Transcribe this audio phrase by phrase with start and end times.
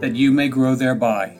[0.00, 1.38] that you may grow thereby.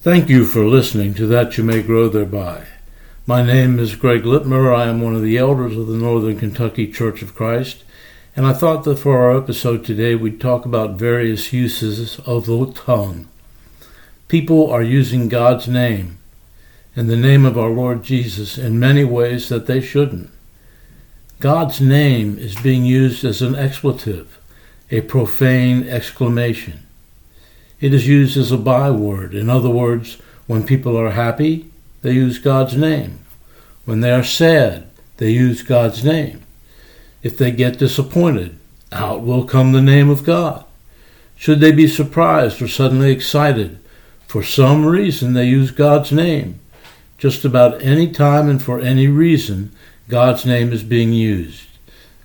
[0.00, 2.66] Thank you for listening to That You May Grow Thereby.
[3.26, 4.72] My name is Greg Littmer.
[4.72, 7.82] I am one of the elders of the Northern Kentucky Church of Christ,
[8.36, 12.72] and I thought that for our episode today we'd talk about various uses of the
[12.72, 13.28] tongue.
[14.28, 16.18] People are using God's name
[16.94, 20.30] and the name of our Lord Jesus in many ways that they shouldn't.
[21.38, 24.38] God's name is being used as an expletive,
[24.90, 26.86] a profane exclamation.
[27.78, 29.34] It is used as a byword.
[29.34, 33.18] In other words, when people are happy, they use God's name.
[33.84, 34.86] When they are sad,
[35.18, 36.42] they use God's name.
[37.22, 38.58] If they get disappointed,
[38.90, 40.64] out will come the name of God.
[41.36, 43.78] Should they be surprised or suddenly excited,
[44.26, 46.60] for some reason they use God's name.
[47.18, 49.70] Just about any time and for any reason,
[50.08, 51.66] God's name is being used.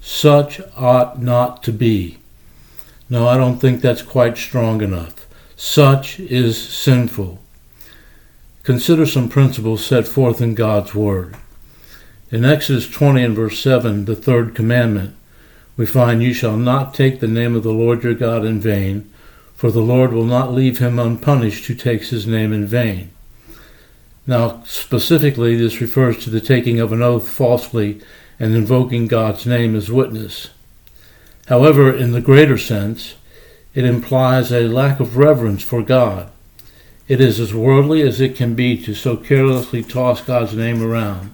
[0.00, 2.18] Such ought not to be.
[3.08, 5.26] No, I don't think that's quite strong enough.
[5.54, 7.40] Such is sinful.
[8.64, 11.36] Consider some principles set forth in God's Word.
[12.30, 15.16] In Exodus 20 and verse 7, the third commandment,
[15.76, 19.10] we find, You shall not take the name of the Lord your God in vain,
[19.54, 23.10] for the Lord will not leave him unpunished who takes his name in vain.
[24.28, 28.02] Now, specifically, this refers to the taking of an oath falsely
[28.38, 30.50] and invoking God's name as witness.
[31.46, 33.14] However, in the greater sense,
[33.72, 36.30] it implies a lack of reverence for God.
[37.08, 41.32] It is as worldly as it can be to so carelessly toss God's name around.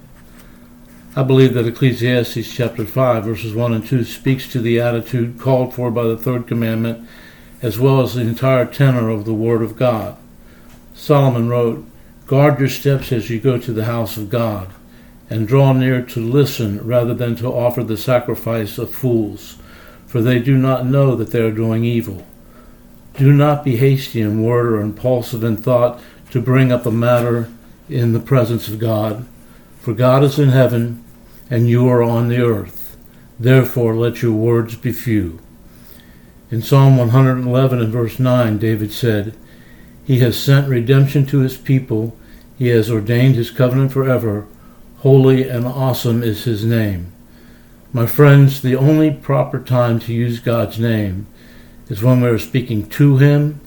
[1.17, 5.75] I believe that Ecclesiastes chapter 5 verses 1 and 2 speaks to the attitude called
[5.75, 7.09] for by the third commandment
[7.61, 10.17] as well as the entire tenor of the word of God.
[10.95, 11.85] Solomon wrote,
[12.27, 14.73] Guard your steps as you go to the house of God,
[15.29, 19.59] and draw near to listen rather than to offer the sacrifice of fools,
[20.07, 22.27] for they do not know that they are doing evil.
[23.19, 27.51] Do not be hasty in word or impulsive in thought to bring up a matter
[27.89, 29.27] in the presence of God,
[29.81, 31.05] for God is in heaven,
[31.51, 32.97] and you are on the earth.
[33.39, 35.41] Therefore let your words be few.
[36.51, 39.35] In Psalm 111 and verse 9, David said,
[40.05, 42.17] he has sent redemption to his people.
[42.59, 44.47] He has ordained his covenant forever.
[44.99, 47.13] Holy and awesome is his name.
[47.93, 51.27] My friends, the only proper time to use God's name
[51.89, 53.61] is when we are speaking to him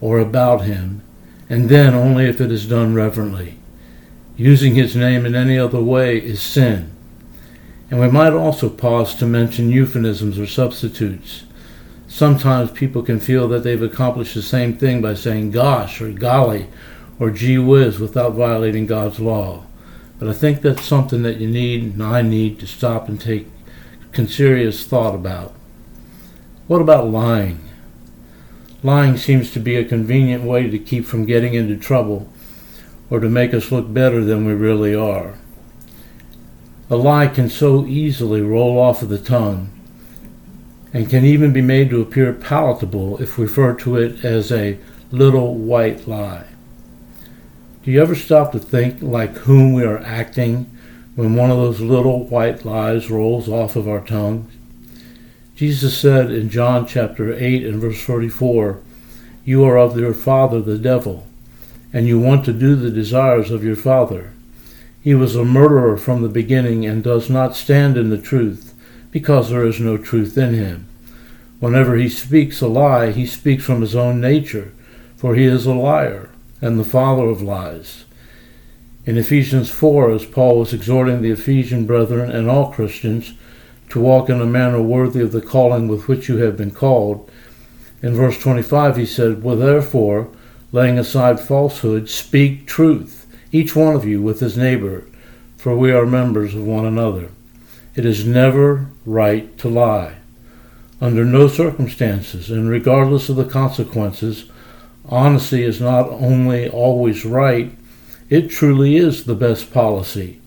[0.00, 1.02] or about him,
[1.48, 3.58] and then only if it is done reverently.
[4.36, 6.90] Using his name in any other way is sin.
[7.90, 11.45] And we might also pause to mention euphemisms or substitutes
[12.16, 16.66] sometimes people can feel that they've accomplished the same thing by saying gosh or golly
[17.20, 19.66] or gee whiz without violating God's law.
[20.18, 23.48] But I think that's something that you need and I need to stop and take
[24.28, 25.52] serious thought about.
[26.68, 27.60] What about lying?
[28.82, 32.32] Lying seems to be a convenient way to keep from getting into trouble
[33.10, 35.34] or to make us look better than we really are.
[36.88, 39.75] A lie can so easily roll off of the tongue
[40.92, 44.78] and can even be made to appear palatable if we refer to it as a
[45.10, 46.46] little white lie.
[47.82, 50.70] Do you ever stop to think like whom we are acting
[51.14, 54.50] when one of those little white lies rolls off of our tongue?
[55.54, 58.80] Jesus said in John chapter 8 and verse 44,
[59.44, 61.26] You are of your father the devil,
[61.92, 64.32] and you want to do the desires of your father.
[65.00, 68.74] He was a murderer from the beginning and does not stand in the truth
[69.16, 70.86] because there is no truth in him.
[71.58, 74.74] Whenever he speaks a lie, he speaks from his own nature,
[75.16, 76.28] for he is a liar
[76.60, 78.04] and the father of lies.
[79.06, 83.32] In Ephesians 4, as Paul was exhorting the Ephesian brethren and all Christians
[83.88, 87.30] to walk in a manner worthy of the calling with which you have been called,
[88.02, 90.28] in verse 25 he said, Well, therefore,
[90.72, 95.04] laying aside falsehood, speak truth, each one of you with his neighbor,
[95.56, 97.30] for we are members of one another.
[97.96, 100.16] It is never right to lie.
[101.00, 104.50] Under no circumstances, and regardless of the consequences,
[105.06, 107.74] honesty is not only always right,
[108.28, 110.42] it truly is the best policy.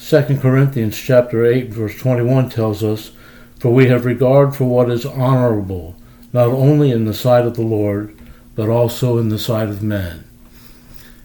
[0.00, 3.12] 2 Corinthians chapter 8 verse 21 tells us,
[3.60, 5.94] For we have regard for what is honorable,
[6.32, 8.18] not only in the sight of the Lord,
[8.56, 10.24] but also in the sight of men.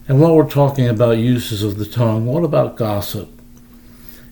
[0.08, 3.39] And while we're talking about uses of the tongue, what about gossip?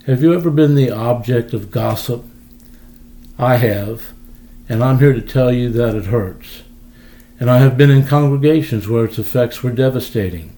[0.08, 2.24] Have you ever been the object of gossip?
[3.38, 4.14] I have,
[4.70, 6.64] and I'm here to tell you that it hurts.
[7.42, 10.56] And I have been in congregations where its effects were devastating.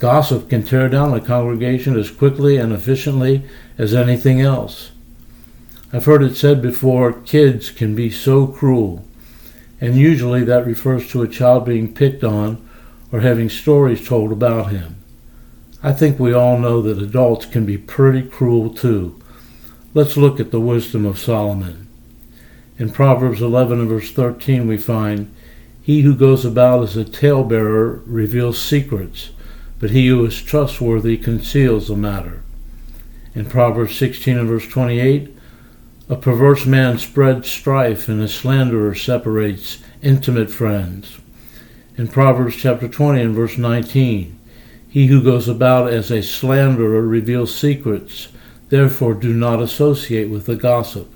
[0.00, 3.44] Gossip can tear down a congregation as quickly and efficiently
[3.78, 4.90] as anything else.
[5.92, 9.04] I've heard it said before kids can be so cruel,
[9.80, 12.68] and usually that refers to a child being picked on
[13.12, 14.97] or having stories told about him.
[15.80, 19.20] I think we all know that adults can be pretty cruel too.
[19.94, 21.86] Let's look at the wisdom of Solomon.
[22.78, 25.32] In Proverbs 11 and verse 13 we find,
[25.80, 29.30] He who goes about as a talebearer reveals secrets,
[29.78, 32.42] but he who is trustworthy conceals a matter.
[33.34, 35.36] In Proverbs 16 and verse 28,
[36.08, 41.18] a perverse man spreads strife, and a slanderer separates intimate friends.
[41.96, 44.37] In Proverbs chapter 20 and verse 19,
[44.88, 48.28] he who goes about as a slanderer reveals secrets,
[48.70, 51.12] therefore do not associate with the gossip.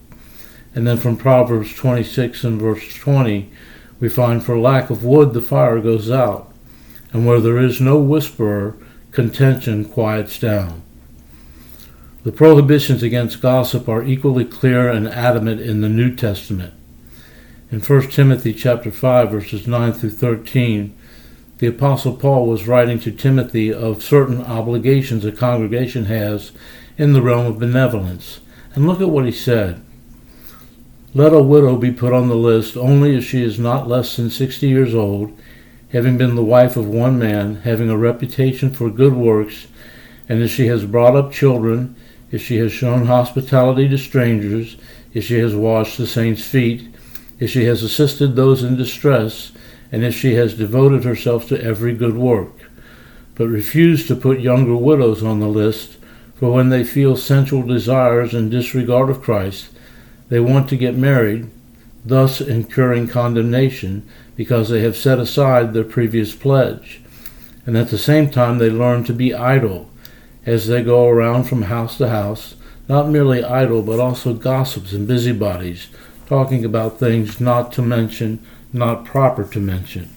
[0.74, 3.50] And then from Proverbs 26 and verse 20,
[3.98, 6.52] we find, For lack of wood the fire goes out,
[7.12, 8.76] and where there is no whisperer,
[9.10, 10.82] contention quiets down.
[12.24, 16.72] The prohibitions against gossip are equally clear and adamant in the New Testament.
[17.70, 20.96] In 1 Timothy chapter 5 verses 9 through 13,
[21.62, 26.50] the apostle Paul was writing to Timothy of certain obligations a congregation has
[26.98, 28.40] in the realm of benevolence.
[28.74, 29.80] And look at what he said.
[31.14, 34.28] Let a widow be put on the list only if she is not less than
[34.28, 35.38] 60 years old
[35.92, 39.68] having been the wife of one man, having a reputation for good works,
[40.28, 41.94] and if she has brought up children,
[42.32, 44.76] if she has shown hospitality to strangers,
[45.14, 46.92] if she has washed the saints' feet,
[47.38, 49.52] if she has assisted those in distress,
[49.92, 52.70] and if she has devoted herself to every good work.
[53.36, 55.98] But refuse to put younger widows on the list,
[56.34, 59.68] for when they feel sensual desires and disregard of Christ,
[60.28, 61.48] they want to get married,
[62.04, 67.00] thus incurring condemnation because they have set aside their previous pledge.
[67.66, 69.88] And at the same time, they learn to be idle
[70.44, 72.56] as they go around from house to house,
[72.88, 75.86] not merely idle, but also gossips and busybodies,
[76.26, 80.10] talking about things not to mention, not proper to mention.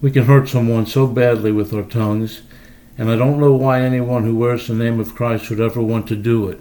[0.00, 2.42] We can hurt someone so badly with our tongues,
[2.98, 6.08] and I don't know why anyone who wears the name of Christ would ever want
[6.08, 6.60] to do it.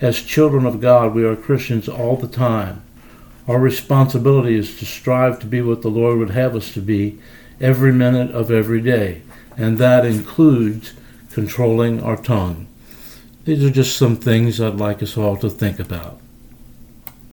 [0.00, 2.82] As children of God, we are Christians all the time.
[3.48, 7.18] Our responsibility is to strive to be what the Lord would have us to be
[7.60, 9.22] every minute of every day,
[9.56, 10.92] and that includes
[11.32, 12.66] controlling our tongue.
[13.44, 16.20] These are just some things I'd like us all to think about.